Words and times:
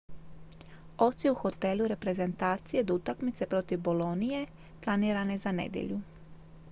odsjeo 1.05 1.29
je 1.29 1.31
u 1.31 1.35
hotelu 1.41 1.87
reprezentacije 1.91 2.83
do 2.83 2.95
utakmice 2.95 3.47
protiv 3.53 3.79
bolonije 3.89 4.45
planirane 4.83 5.37
za 5.37 5.51
nedjelju 5.51 6.01